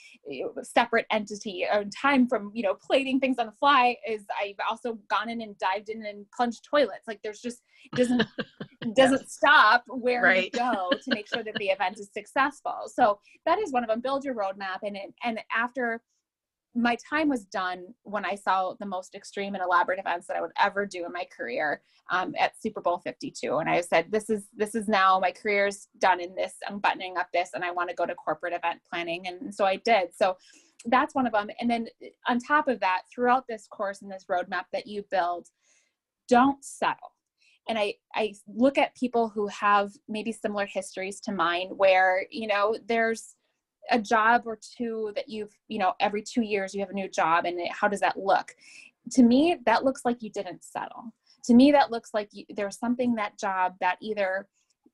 separate 0.62 1.06
entity 1.10 1.64
or 1.70 1.84
time 1.84 2.26
from 2.26 2.50
you 2.54 2.62
know 2.62 2.74
plating 2.74 3.20
things 3.20 3.38
on 3.38 3.46
the 3.46 3.52
fly 3.52 3.96
is 4.08 4.24
I've 4.40 4.56
also 4.68 4.98
gone 5.08 5.28
in 5.28 5.42
and 5.42 5.58
dived 5.58 5.90
in 5.90 6.04
and 6.06 6.24
plunged 6.34 6.64
toilets. 6.64 7.06
Like 7.06 7.20
there's 7.22 7.40
just 7.40 7.62
doesn't 7.94 8.22
doesn't 8.94 9.22
yes. 9.22 9.32
stop 9.32 9.84
where 9.86 10.22
right. 10.22 10.44
you 10.44 10.58
go 10.58 10.90
to 10.90 11.14
make 11.14 11.28
sure 11.28 11.42
that 11.42 11.54
the 11.54 11.68
event 11.68 11.98
is 11.98 12.10
successful. 12.12 12.84
So 12.86 13.18
that 13.46 13.58
is 13.58 13.72
one 13.72 13.84
of 13.84 13.88
them. 13.88 14.00
Build 14.00 14.24
your 14.24 14.34
roadmap, 14.34 14.78
and 14.82 14.96
it, 14.96 15.12
and 15.24 15.40
after 15.54 16.00
my 16.74 16.96
time 17.08 17.28
was 17.28 17.44
done 17.46 17.86
when 18.04 18.24
I 18.24 18.36
saw 18.36 18.74
the 18.78 18.86
most 18.86 19.14
extreme 19.14 19.54
and 19.54 19.62
elaborate 19.62 19.98
events 19.98 20.26
that 20.28 20.36
I 20.36 20.40
would 20.40 20.52
ever 20.60 20.86
do 20.86 21.04
in 21.04 21.12
my 21.12 21.26
career 21.36 21.82
um, 22.10 22.34
at 22.38 22.60
Super 22.60 22.80
Bowl 22.80 22.98
52. 22.98 23.56
And 23.56 23.68
I 23.68 23.80
said, 23.80 24.06
this 24.10 24.30
is, 24.30 24.44
this 24.56 24.74
is 24.74 24.86
now 24.86 25.18
my 25.18 25.32
career's 25.32 25.88
done 25.98 26.20
in 26.20 26.34
this, 26.34 26.54
I'm 26.68 26.78
buttoning 26.78 27.16
up 27.16 27.28
this 27.32 27.50
and 27.54 27.64
I 27.64 27.72
want 27.72 27.88
to 27.90 27.96
go 27.96 28.06
to 28.06 28.14
corporate 28.14 28.52
event 28.52 28.80
planning. 28.88 29.26
And 29.26 29.54
so 29.54 29.64
I 29.64 29.76
did. 29.76 30.10
So 30.14 30.36
that's 30.86 31.14
one 31.14 31.26
of 31.26 31.32
them. 31.32 31.50
And 31.60 31.68
then 31.68 31.88
on 32.28 32.38
top 32.38 32.68
of 32.68 32.78
that, 32.80 33.02
throughout 33.12 33.46
this 33.48 33.66
course 33.68 34.02
and 34.02 34.10
this 34.10 34.26
roadmap 34.30 34.64
that 34.72 34.86
you 34.86 35.04
build, 35.10 35.48
don't 36.28 36.64
settle. 36.64 37.12
And 37.68 37.78
I, 37.78 37.94
I 38.14 38.34
look 38.46 38.78
at 38.78 38.94
people 38.94 39.28
who 39.28 39.46
have 39.48 39.92
maybe 40.08 40.32
similar 40.32 40.66
histories 40.66 41.20
to 41.22 41.32
mine 41.32 41.68
where, 41.76 42.26
you 42.30 42.46
know, 42.46 42.76
there's 42.86 43.36
a 43.90 43.98
job 43.98 44.42
or 44.46 44.58
two 44.76 45.12
that 45.16 45.28
you've, 45.28 45.52
you 45.68 45.78
know, 45.78 45.94
every 46.00 46.22
two 46.22 46.42
years 46.42 46.74
you 46.74 46.80
have 46.80 46.90
a 46.90 46.94
new 46.94 47.08
job 47.08 47.44
and 47.44 47.58
how 47.70 47.88
does 47.88 48.00
that 48.00 48.18
look? 48.18 48.54
To 49.12 49.22
me, 49.22 49.56
that 49.66 49.84
looks 49.84 50.04
like 50.04 50.22
you 50.22 50.30
didn't 50.30 50.62
settle. 50.62 51.12
To 51.44 51.54
me, 51.54 51.72
that 51.72 51.90
looks 51.90 52.10
like 52.12 52.28
you, 52.32 52.44
there's 52.50 52.78
something 52.78 53.14
that 53.14 53.38
job 53.38 53.74
that 53.80 53.96
either 54.00 54.46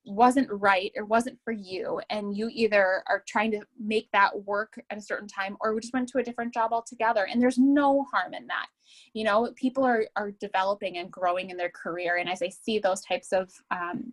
wasn't 0.07 0.47
right 0.49 0.91
or 0.95 1.05
wasn't 1.05 1.37
for 1.43 1.51
you 1.51 1.99
and 2.09 2.35
you 2.35 2.49
either 2.53 3.03
are 3.07 3.23
trying 3.27 3.51
to 3.51 3.59
make 3.79 4.09
that 4.11 4.31
work 4.45 4.79
at 4.89 4.97
a 4.97 5.01
certain 5.01 5.27
time 5.27 5.57
or 5.59 5.73
we 5.73 5.81
just 5.81 5.93
went 5.93 6.07
to 6.07 6.19
a 6.19 6.23
different 6.23 6.53
job 6.53 6.71
altogether 6.71 7.27
and 7.29 7.41
there's 7.41 7.57
no 7.57 8.05
harm 8.11 8.33
in 8.33 8.47
that 8.47 8.67
you 9.13 9.23
know 9.23 9.51
people 9.55 9.83
are 9.83 10.05
are 10.15 10.31
developing 10.39 10.97
and 10.97 11.11
growing 11.11 11.49
in 11.49 11.57
their 11.57 11.71
career 11.71 12.17
and 12.17 12.29
as 12.29 12.41
i 12.41 12.47
see 12.47 12.79
those 12.79 13.01
types 13.01 13.33
of 13.33 13.51
um, 13.71 14.03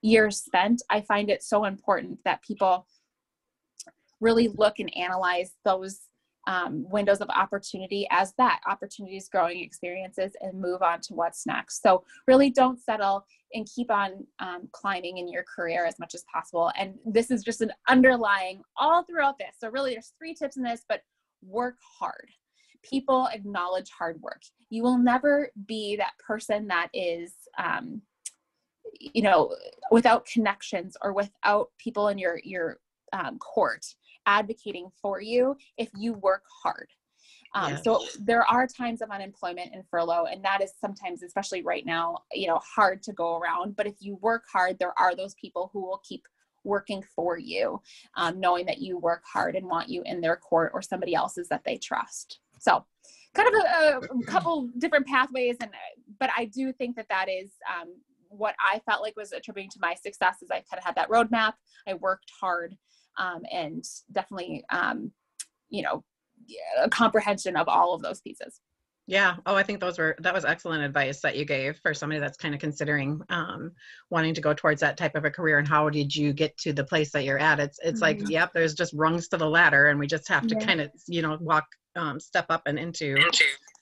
years 0.00 0.40
spent 0.40 0.82
i 0.88 1.00
find 1.02 1.30
it 1.30 1.42
so 1.42 1.64
important 1.64 2.18
that 2.24 2.42
people 2.42 2.86
really 4.22 4.48
look 4.48 4.78
and 4.78 4.96
analyze 4.96 5.52
those 5.64 6.00
um, 6.46 6.84
windows 6.90 7.20
of 7.20 7.28
opportunity 7.30 8.06
as 8.10 8.32
that 8.36 8.60
opportunities 8.66 9.28
growing 9.28 9.60
experiences 9.60 10.32
and 10.40 10.60
move 10.60 10.82
on 10.82 11.00
to 11.02 11.14
what's 11.14 11.46
next. 11.46 11.82
So 11.82 12.04
really 12.26 12.50
don't 12.50 12.80
settle 12.80 13.24
and 13.54 13.68
keep 13.72 13.90
on 13.90 14.26
um, 14.40 14.68
climbing 14.72 15.18
in 15.18 15.28
your 15.28 15.44
career 15.54 15.86
as 15.86 15.98
much 15.98 16.14
as 16.14 16.24
possible. 16.32 16.72
And 16.76 16.94
this 17.04 17.30
is 17.30 17.44
just 17.44 17.60
an 17.60 17.72
underlying 17.88 18.62
all 18.76 19.04
throughout 19.04 19.38
this. 19.38 19.56
So 19.58 19.70
really 19.70 19.92
there's 19.92 20.14
three 20.18 20.34
tips 20.34 20.56
in 20.56 20.62
this 20.62 20.82
but 20.88 21.02
work 21.46 21.76
hard. 21.98 22.28
People 22.82 23.28
acknowledge 23.32 23.90
hard 23.90 24.20
work. 24.20 24.42
You 24.70 24.82
will 24.82 24.98
never 24.98 25.50
be 25.66 25.94
that 25.96 26.12
person 26.26 26.66
that 26.68 26.88
is 26.92 27.34
um, 27.62 28.02
you 28.98 29.22
know 29.22 29.54
without 29.90 30.26
connections 30.26 30.96
or 31.02 31.12
without 31.12 31.68
people 31.78 32.08
in 32.08 32.18
your 32.18 32.40
your 32.42 32.78
um, 33.12 33.38
court 33.38 33.84
advocating 34.26 34.90
for 35.00 35.20
you 35.20 35.56
if 35.76 35.88
you 35.96 36.14
work 36.14 36.44
hard. 36.62 36.88
Um, 37.54 37.72
yes. 37.72 37.84
So 37.84 38.04
there 38.18 38.44
are 38.44 38.66
times 38.66 39.02
of 39.02 39.10
unemployment 39.10 39.74
and 39.74 39.84
furlough, 39.90 40.24
and 40.24 40.42
that 40.44 40.62
is 40.62 40.72
sometimes, 40.80 41.22
especially 41.22 41.62
right 41.62 41.84
now, 41.84 42.18
you 42.32 42.46
know, 42.46 42.58
hard 42.64 43.02
to 43.04 43.12
go 43.12 43.36
around. 43.36 43.76
But 43.76 43.86
if 43.86 43.94
you 44.00 44.16
work 44.16 44.44
hard, 44.50 44.78
there 44.78 44.98
are 44.98 45.14
those 45.14 45.34
people 45.34 45.70
who 45.72 45.82
will 45.82 46.00
keep 46.02 46.26
working 46.64 47.04
for 47.14 47.36
you, 47.36 47.80
um, 48.16 48.40
knowing 48.40 48.64
that 48.66 48.78
you 48.78 48.96
work 48.96 49.22
hard 49.30 49.54
and 49.54 49.66
want 49.66 49.88
you 49.88 50.02
in 50.06 50.20
their 50.20 50.36
court 50.36 50.70
or 50.72 50.80
somebody 50.80 51.14
else's 51.14 51.48
that 51.48 51.64
they 51.64 51.76
trust. 51.76 52.38
So, 52.58 52.84
kind 53.34 53.48
of 53.48 53.54
a, 53.54 54.00
a 54.18 54.24
couple 54.24 54.68
different 54.78 55.06
pathways, 55.06 55.56
and 55.60 55.70
but 56.18 56.30
I 56.36 56.46
do 56.46 56.72
think 56.72 56.96
that 56.96 57.08
that 57.10 57.28
is 57.28 57.50
um, 57.68 57.94
what 58.32 58.54
I 58.60 58.80
felt 58.80 59.02
like 59.02 59.16
was 59.16 59.32
attributing 59.32 59.70
to 59.70 59.78
my 59.80 59.94
success. 59.94 60.42
Is 60.42 60.50
I 60.50 60.62
kind 60.70 60.78
of 60.78 60.84
had 60.84 60.94
that 60.96 61.08
roadmap. 61.08 61.52
I 61.86 61.94
worked 61.94 62.30
hard 62.40 62.76
um, 63.18 63.42
and 63.50 63.84
definitely 64.12 64.64
um, 64.70 65.12
you 65.68 65.82
know 65.82 66.04
a 66.82 66.88
comprehension 66.88 67.56
of 67.56 67.68
all 67.68 67.94
of 67.94 68.02
those 68.02 68.20
pieces 68.20 68.60
yeah 69.06 69.36
oh 69.46 69.54
i 69.54 69.62
think 69.62 69.80
those 69.80 69.98
were 69.98 70.16
that 70.20 70.34
was 70.34 70.44
excellent 70.44 70.82
advice 70.82 71.20
that 71.20 71.36
you 71.36 71.44
gave 71.44 71.76
for 71.78 71.94
somebody 71.94 72.20
that's 72.20 72.36
kind 72.36 72.54
of 72.54 72.60
considering 72.60 73.20
um, 73.30 73.72
wanting 74.10 74.34
to 74.34 74.40
go 74.40 74.52
towards 74.52 74.80
that 74.80 74.96
type 74.96 75.14
of 75.14 75.24
a 75.24 75.30
career 75.30 75.58
and 75.58 75.68
how 75.68 75.88
did 75.88 76.14
you 76.14 76.32
get 76.32 76.56
to 76.58 76.72
the 76.72 76.84
place 76.84 77.10
that 77.10 77.24
you're 77.24 77.38
at 77.38 77.60
it's 77.60 77.78
it's 77.82 78.00
mm-hmm. 78.00 78.20
like 78.20 78.30
yep 78.30 78.50
there's 78.52 78.74
just 78.74 78.92
rungs 78.94 79.28
to 79.28 79.36
the 79.36 79.48
ladder 79.48 79.88
and 79.88 79.98
we 79.98 80.06
just 80.06 80.28
have 80.28 80.46
to 80.46 80.56
yeah. 80.58 80.66
kind 80.66 80.80
of 80.80 80.90
you 81.08 81.22
know 81.22 81.36
walk 81.40 81.64
um, 81.94 82.18
step 82.18 82.46
up 82.48 82.62
and 82.66 82.78
into 82.78 83.16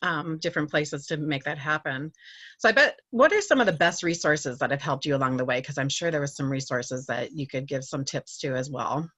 um, 0.03 0.39
different 0.39 0.71
places 0.71 1.07
to 1.07 1.17
make 1.17 1.45
that 1.45 1.59
happen. 1.59 2.13
So 2.59 2.69
I 2.69 2.73
bet, 2.73 2.99
what 3.11 3.33
are 3.33 3.41
some 3.41 3.61
of 3.61 3.67
the 3.67 3.73
best 3.73 4.03
resources 4.03 4.59
that 4.59 4.71
have 4.71 4.83
helped 4.83 5.05
you 5.05 5.17
along 5.17 5.37
the 5.37 5.45
way? 5.45 5.61
Because 5.61 5.79
I'm 5.79 5.89
sure 5.89 6.11
there 6.11 6.21
was 6.21 6.37
some 6.37 6.51
resources 6.51 7.07
that 7.07 7.33
you 7.33 7.47
could 7.47 7.67
give 7.67 7.85
some 7.85 8.05
tips 8.05 8.39
to 8.39 8.55
as 8.55 8.71
well. 8.71 9.09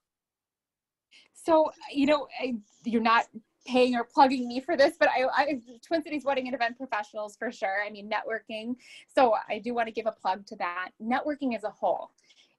So, 1.34 1.70
you 1.92 2.06
know, 2.06 2.28
I, 2.40 2.54
you're 2.84 3.02
not 3.02 3.26
paying 3.66 3.94
or 3.94 4.04
plugging 4.04 4.48
me 4.48 4.60
for 4.60 4.76
this, 4.76 4.94
but 4.98 5.08
I, 5.08 5.24
I 5.34 5.60
Twin 5.86 6.02
Cities 6.02 6.24
Wedding 6.24 6.46
and 6.46 6.54
Event 6.54 6.76
Professionals 6.76 7.36
for 7.36 7.50
sure. 7.52 7.78
I 7.86 7.90
mean, 7.90 8.10
networking. 8.10 8.74
So 9.14 9.34
I 9.48 9.58
do 9.58 9.74
want 9.74 9.86
to 9.88 9.92
give 9.92 10.06
a 10.06 10.12
plug 10.12 10.46
to 10.46 10.56
that. 10.56 10.90
Networking 11.00 11.54
as 11.56 11.64
a 11.64 11.70
whole 11.70 12.10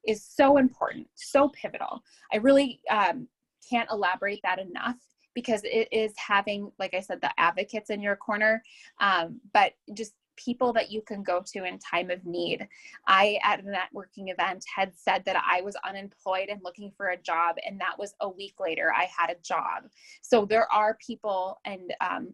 is 0.05 0.25
so 0.25 0.57
important, 0.57 1.07
so 1.15 1.49
pivotal. 1.49 2.01
I 2.33 2.37
really 2.37 2.81
um, 2.89 3.27
can't 3.69 3.89
elaborate 3.91 4.39
that 4.43 4.59
enough 4.59 4.97
because 5.33 5.61
it 5.63 5.87
is 5.91 6.13
having, 6.17 6.71
like 6.79 6.93
I 6.93 6.99
said, 7.01 7.21
the 7.21 7.31
advocates 7.37 7.89
in 7.89 8.01
your 8.01 8.15
corner, 8.15 8.63
um, 8.99 9.39
but 9.53 9.73
just 9.93 10.13
people 10.35 10.73
that 10.73 10.91
you 10.91 11.01
can 11.01 11.23
go 11.23 11.43
to 11.45 11.63
in 11.63 11.77
time 11.79 12.09
of 12.09 12.25
need. 12.25 12.67
I, 13.07 13.39
at 13.43 13.59
a 13.59 13.63
networking 13.63 14.31
event, 14.31 14.65
had 14.73 14.91
said 14.95 15.23
that 15.25 15.41
I 15.47 15.61
was 15.61 15.75
unemployed 15.87 16.49
and 16.49 16.61
looking 16.63 16.91
for 16.95 17.09
a 17.09 17.17
job, 17.17 17.55
and 17.65 17.79
that 17.79 17.97
was 17.97 18.15
a 18.21 18.29
week 18.29 18.55
later, 18.59 18.91
I 18.93 19.07
had 19.15 19.29
a 19.29 19.39
job. 19.41 19.89
So 20.21 20.45
there 20.45 20.71
are 20.71 20.97
people 21.05 21.59
and 21.65 21.93
um, 22.01 22.33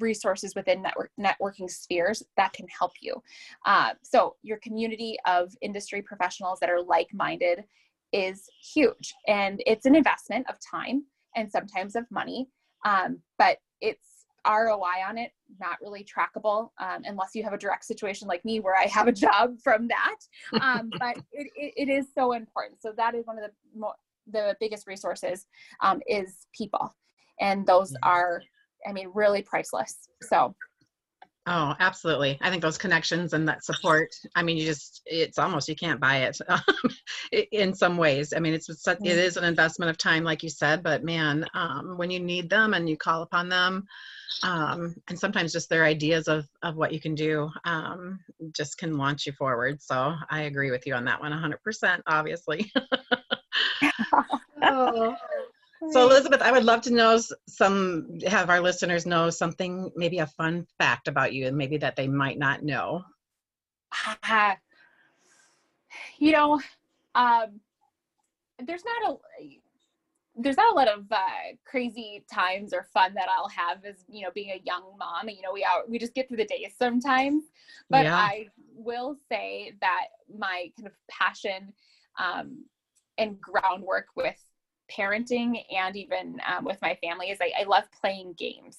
resources 0.00 0.54
within 0.54 0.82
network, 0.82 1.10
networking 1.20 1.70
spheres 1.70 2.22
that 2.36 2.52
can 2.52 2.66
help 2.68 2.92
you. 3.00 3.22
Uh, 3.64 3.92
so 4.02 4.36
your 4.42 4.58
community 4.58 5.16
of 5.26 5.54
industry 5.60 6.02
professionals 6.02 6.58
that 6.60 6.70
are 6.70 6.82
like-minded 6.82 7.64
is 8.12 8.48
huge, 8.74 9.14
and 9.26 9.62
it's 9.66 9.86
an 9.86 9.94
investment 9.94 10.46
of 10.48 10.56
time 10.60 11.04
and 11.36 11.50
sometimes 11.50 11.94
of 11.94 12.04
money. 12.10 12.48
Um, 12.84 13.18
but 13.38 13.58
it's 13.80 14.26
ROI 14.46 15.04
on 15.08 15.18
it, 15.18 15.32
not 15.60 15.78
really 15.82 16.04
trackable 16.04 16.70
um, 16.78 17.02
unless 17.04 17.34
you 17.34 17.42
have 17.42 17.52
a 17.52 17.58
direct 17.58 17.84
situation 17.84 18.28
like 18.28 18.44
me 18.44 18.60
where 18.60 18.76
I 18.76 18.86
have 18.86 19.08
a 19.08 19.12
job 19.12 19.56
from 19.62 19.88
that. 19.88 20.16
Um, 20.60 20.92
but 20.98 21.16
it, 21.32 21.48
it, 21.56 21.74
it 21.76 21.88
is 21.88 22.06
so 22.14 22.32
important. 22.32 22.80
So 22.80 22.92
that 22.96 23.14
is 23.14 23.26
one 23.26 23.38
of 23.38 23.44
the 23.44 23.78
mo- 23.78 23.94
the 24.28 24.56
biggest 24.58 24.88
resources 24.88 25.46
um, 25.80 26.00
is 26.08 26.46
people, 26.52 26.92
and 27.40 27.64
those 27.64 27.94
are, 28.02 28.42
I 28.86 28.92
mean, 28.92 29.10
really 29.14 29.40
priceless. 29.42 30.08
So 30.22 30.54
Oh, 31.48 31.76
absolutely. 31.78 32.38
I 32.40 32.50
think 32.50 32.60
those 32.60 32.76
connections 32.76 33.32
and 33.32 33.48
that 33.48 33.64
support, 33.64 34.12
I 34.34 34.42
mean, 34.42 34.56
you 34.56 34.66
just, 34.66 35.02
it's 35.06 35.38
almost, 35.38 35.68
you 35.68 35.76
can't 35.76 36.00
buy 36.00 36.22
it 36.22 36.40
in 37.52 37.72
some 37.72 37.96
ways. 37.96 38.32
I 38.34 38.40
mean, 38.40 38.52
it's, 38.52 38.68
it 38.68 38.98
is 39.04 39.36
an 39.36 39.44
investment 39.44 39.90
of 39.90 39.96
time, 39.96 40.24
like 40.24 40.42
you 40.42 40.50
said, 40.50 40.82
but 40.82 41.04
man, 41.04 41.46
um, 41.54 41.96
when 41.96 42.10
you 42.10 42.18
need 42.18 42.50
them 42.50 42.74
and 42.74 42.88
you 42.88 42.96
call 42.96 43.22
upon 43.22 43.48
them, 43.48 43.86
um, 44.42 44.96
and 45.08 45.18
sometimes 45.18 45.52
just 45.52 45.70
their 45.70 45.84
ideas 45.84 46.26
of, 46.26 46.48
of 46.62 46.76
what 46.76 46.92
you 46.92 47.00
can 47.00 47.14
do 47.14 47.48
um, 47.64 48.18
just 48.52 48.76
can 48.76 48.98
launch 48.98 49.24
you 49.24 49.32
forward. 49.32 49.80
So 49.80 50.14
I 50.28 50.42
agree 50.42 50.72
with 50.72 50.84
you 50.84 50.94
on 50.94 51.04
that 51.04 51.20
one 51.20 51.30
100%, 51.30 52.02
obviously. 52.08 52.72
oh. 54.62 55.16
So 55.92 56.08
Elizabeth, 56.08 56.42
I 56.42 56.52
would 56.52 56.64
love 56.64 56.82
to 56.82 56.92
know 56.92 57.20
some, 57.48 58.18
have 58.26 58.50
our 58.50 58.60
listeners 58.60 59.06
know 59.06 59.30
something, 59.30 59.90
maybe 59.96 60.18
a 60.18 60.26
fun 60.26 60.66
fact 60.78 61.08
about 61.08 61.32
you 61.32 61.46
and 61.46 61.56
maybe 61.56 61.76
that 61.78 61.96
they 61.96 62.08
might 62.08 62.38
not 62.38 62.62
know. 62.62 63.04
Uh, 64.22 64.54
you 66.18 66.32
know, 66.32 66.60
um, 67.14 67.60
there's 68.64 68.84
not 68.84 69.12
a, 69.12 69.16
there's 70.38 70.56
not 70.56 70.72
a 70.72 70.74
lot 70.74 70.88
of 70.88 71.10
uh, 71.10 71.54
crazy 71.64 72.24
times 72.32 72.72
or 72.74 72.86
fun 72.92 73.14
that 73.14 73.26
I'll 73.34 73.48
have 73.48 73.84
as 73.84 74.04
you 74.08 74.22
know 74.22 74.30
being 74.34 74.50
a 74.50 74.60
young 74.64 74.82
mom. 74.98 75.28
You 75.28 75.40
know, 75.40 75.52
we 75.52 75.64
are 75.64 75.82
we 75.88 75.98
just 75.98 76.14
get 76.14 76.28
through 76.28 76.36
the 76.36 76.44
days 76.44 76.74
sometimes. 76.78 77.44
But 77.88 78.04
yeah. 78.04 78.16
I 78.16 78.48
will 78.74 79.16
say 79.30 79.72
that 79.80 80.06
my 80.38 80.70
kind 80.76 80.86
of 80.86 80.92
passion 81.08 81.72
um, 82.18 82.64
and 83.16 83.40
groundwork 83.40 84.08
with 84.14 84.42
parenting 84.90 85.62
and 85.74 85.96
even 85.96 86.40
um, 86.46 86.64
with 86.64 86.80
my 86.82 86.96
family 87.02 87.30
is 87.30 87.38
I, 87.40 87.52
I 87.60 87.64
love 87.64 87.84
playing 88.00 88.34
games. 88.38 88.78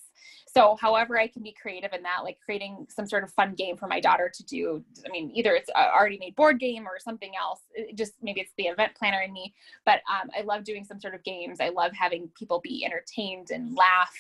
So, 0.53 0.75
however, 0.79 1.19
I 1.19 1.27
can 1.27 1.43
be 1.43 1.51
creative 1.61 1.93
in 1.93 2.01
that, 2.03 2.23
like 2.23 2.39
creating 2.43 2.87
some 2.89 3.05
sort 3.05 3.23
of 3.23 3.31
fun 3.33 3.53
game 3.53 3.77
for 3.77 3.87
my 3.87 3.99
daughter 3.99 4.31
to 4.33 4.45
do. 4.45 4.83
I 5.05 5.09
mean, 5.09 5.29
either 5.35 5.53
it's 5.53 5.69
a 5.69 5.93
already 5.93 6.17
made 6.17 6.35
board 6.35 6.59
game 6.59 6.87
or 6.87 6.97
something 6.99 7.33
else. 7.39 7.59
It 7.75 7.95
just 7.95 8.13
maybe 8.21 8.41
it's 8.41 8.53
the 8.57 8.63
event 8.63 8.95
planner 8.95 9.21
in 9.21 9.33
me, 9.33 9.53
but 9.85 10.01
um, 10.09 10.29
I 10.35 10.41
love 10.41 10.63
doing 10.63 10.83
some 10.83 10.99
sort 10.99 11.13
of 11.13 11.23
games. 11.23 11.59
I 11.59 11.69
love 11.69 11.91
having 11.93 12.29
people 12.37 12.59
be 12.59 12.83
entertained 12.85 13.51
and 13.51 13.75
laugh. 13.75 14.15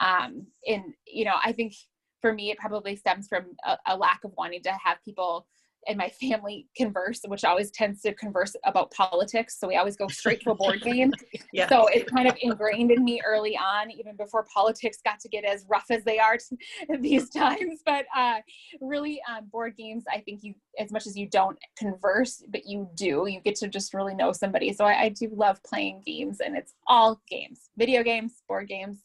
Um, 0.00 0.46
and 0.66 0.92
you 1.06 1.24
know, 1.24 1.36
I 1.42 1.52
think 1.52 1.74
for 2.20 2.32
me, 2.32 2.50
it 2.50 2.58
probably 2.58 2.96
stems 2.96 3.28
from 3.28 3.46
a, 3.64 3.78
a 3.86 3.96
lack 3.96 4.24
of 4.24 4.32
wanting 4.36 4.62
to 4.64 4.72
have 4.72 5.02
people 5.04 5.46
and 5.86 5.96
my 5.96 6.08
family 6.08 6.66
converse, 6.76 7.20
which 7.26 7.44
always 7.44 7.70
tends 7.70 8.02
to 8.02 8.14
converse 8.14 8.54
about 8.64 8.90
politics. 8.90 9.58
So 9.58 9.68
we 9.68 9.76
always 9.76 9.96
go 9.96 10.08
straight 10.08 10.40
to 10.42 10.50
a 10.50 10.54
board 10.54 10.80
game. 10.82 11.12
yeah. 11.52 11.68
So 11.68 11.86
it's 11.86 12.10
kind 12.10 12.28
of 12.28 12.36
ingrained 12.40 12.90
in 12.90 13.02
me 13.04 13.20
early 13.26 13.56
on, 13.56 13.90
even 13.90 14.16
before 14.16 14.46
politics 14.52 14.98
got 15.04 15.20
to 15.20 15.28
get 15.28 15.44
as 15.44 15.64
rough 15.68 15.86
as 15.90 16.04
they 16.04 16.18
are 16.18 16.38
these 17.00 17.30
times. 17.30 17.80
But 17.84 18.06
uh, 18.14 18.36
really, 18.80 19.20
um, 19.28 19.46
board 19.46 19.76
games, 19.76 20.04
I 20.12 20.20
think 20.20 20.40
you, 20.42 20.54
as 20.78 20.90
much 20.92 21.06
as 21.06 21.16
you 21.16 21.28
don't 21.28 21.58
converse, 21.76 22.42
but 22.48 22.66
you 22.66 22.88
do, 22.94 23.26
you 23.28 23.40
get 23.40 23.56
to 23.56 23.68
just 23.68 23.94
really 23.94 24.14
know 24.14 24.32
somebody. 24.32 24.72
So 24.72 24.84
I, 24.84 25.02
I 25.02 25.08
do 25.10 25.30
love 25.34 25.62
playing 25.62 26.02
games, 26.06 26.40
and 26.40 26.56
it's 26.56 26.74
all 26.86 27.20
games, 27.28 27.70
video 27.76 28.02
games, 28.02 28.42
board 28.48 28.68
games, 28.68 28.98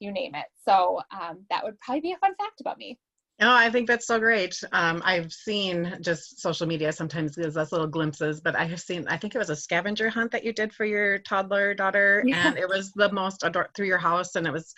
you 0.00 0.12
name 0.12 0.34
it. 0.34 0.46
So 0.64 1.00
um, 1.10 1.44
that 1.50 1.64
would 1.64 1.78
probably 1.80 2.00
be 2.00 2.12
a 2.12 2.18
fun 2.18 2.34
fact 2.36 2.60
about 2.60 2.78
me. 2.78 2.98
Oh, 3.38 3.54
I 3.54 3.68
think 3.68 3.86
that's 3.86 4.06
so 4.06 4.18
great. 4.18 4.62
Um, 4.72 5.02
I've 5.04 5.30
seen 5.30 5.98
just 6.00 6.40
social 6.40 6.66
media 6.66 6.90
sometimes 6.90 7.36
gives 7.36 7.56
us 7.58 7.70
little 7.70 7.86
glimpses, 7.86 8.40
but 8.40 8.56
I 8.56 8.64
have 8.64 8.80
seen, 8.80 9.06
I 9.08 9.18
think 9.18 9.34
it 9.34 9.38
was 9.38 9.50
a 9.50 9.56
scavenger 9.56 10.08
hunt 10.08 10.32
that 10.32 10.42
you 10.42 10.54
did 10.54 10.72
for 10.72 10.86
your 10.86 11.18
toddler 11.18 11.74
daughter, 11.74 12.22
yeah. 12.26 12.48
and 12.48 12.56
it 12.56 12.66
was 12.66 12.92
the 12.92 13.12
most 13.12 13.42
ador- 13.44 13.68
through 13.74 13.88
your 13.88 13.98
house, 13.98 14.36
and 14.36 14.46
it 14.46 14.52
was, 14.52 14.74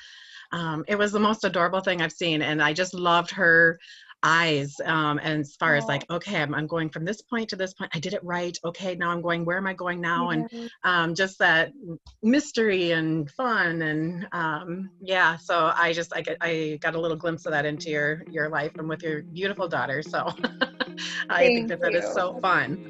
um, 0.51 0.85
it 0.89 0.97
was 0.97 1.13
the 1.13 1.21
most 1.21 1.45
adorable 1.45 1.81
thing 1.81 2.03
I've 2.03 2.13
seen, 2.13 2.43
and 2.43 2.61
I 2.61 2.73
just 2.73 2.95
loved 2.95 3.31
her 3.31 3.79
eyes 4.23 4.77
um, 4.85 5.21
and 5.23 5.41
as 5.41 5.55
far 5.57 5.75
oh. 5.75 5.79
as 5.79 5.85
like 5.85 6.05
okay 6.11 6.43
I'm, 6.43 6.55
I'm 6.55 6.67
going 6.67 6.91
from 6.91 7.05
this 7.05 7.23
point 7.23 7.51
to 7.51 7.57
this 7.57 7.75
point 7.75 7.91
i 7.95 8.01
did 8.01 8.15
it 8.15 8.25
right 8.25 8.57
okay 8.65 8.95
now 8.95 9.11
i'm 9.11 9.23
going 9.23 9.45
where 9.45 9.57
am 9.57 9.67
i 9.67 9.75
going 9.75 10.01
now? 10.01 10.31
And 10.31 10.71
um, 10.85 11.15
just 11.15 11.39
that 11.39 11.73
mystery 12.23 12.93
and 12.93 13.31
fun 13.31 13.83
and 13.83 14.27
um, 14.33 14.91
yeah 15.01 15.37
so 15.37 15.73
i 15.75 15.93
just 15.93 16.13
I, 16.15 16.25
I 16.41 16.79
got 16.81 16.95
a 16.95 17.01
little 17.01 17.17
glimpse 17.17 17.47
of 17.47 17.53
that 17.53 17.65
into 17.65 17.91
your 17.91 18.25
your 18.31 18.49
life 18.49 18.73
and 18.77 18.89
with 18.89 19.03
your 19.03 19.23
beautiful 19.23 19.69
daughter 19.69 20.03
so 20.03 20.27
i 21.31 21.47
think 21.47 21.69
that 21.69 21.81
that 21.81 21.95
is 21.95 22.13
so 22.13 22.39
fun. 22.41 22.89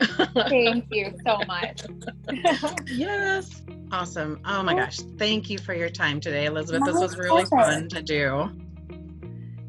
Thank 0.48 0.86
you 0.90 1.14
so 1.26 1.38
much. 1.46 1.82
Yes 2.88 3.62
awesome. 3.92 4.40
Oh 4.44 4.62
my 4.62 4.74
gosh 4.74 4.98
thank 5.18 5.50
you 5.50 5.58
for 5.58 5.74
your 5.74 5.90
time 5.90 6.20
today 6.20 6.46
elizabeth. 6.46 6.84
This 6.86 6.98
was 6.98 7.18
really 7.18 7.44
fun 7.44 7.88
to 7.88 8.02
do 8.02 8.50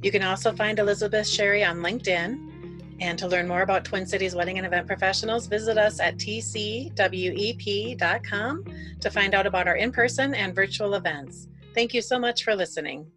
you 0.01 0.11
can 0.11 0.23
also 0.23 0.53
find 0.53 0.79
Elizabeth 0.79 1.27
Sherry 1.27 1.63
on 1.63 1.77
LinkedIn. 1.77 2.47
And 3.01 3.17
to 3.17 3.27
learn 3.27 3.47
more 3.47 3.61
about 3.61 3.85
Twin 3.85 4.05
Cities 4.05 4.35
Wedding 4.35 4.57
and 4.57 4.67
Event 4.67 4.85
Professionals, 4.85 5.47
visit 5.47 5.77
us 5.77 6.01
at 6.01 6.17
tcwep.com 6.17 6.93
to 8.99 9.09
find 9.09 9.33
out 9.33 9.47
about 9.47 9.67
our 9.69 9.75
in 9.77 9.91
person 9.91 10.35
and 10.35 10.53
virtual 10.53 10.95
events. 10.95 11.47
Thank 11.73 11.93
you 11.93 12.01
so 12.01 12.19
much 12.19 12.43
for 12.43 12.55
listening. 12.55 13.09